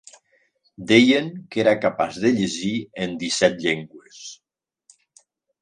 Deien 0.91 1.27
que 1.51 1.61
era 1.65 1.75
capaç 1.83 2.17
de 2.25 2.33
llegir 2.39 2.73
en 3.05 3.15
disset 3.25 3.63
llengües. 3.67 4.27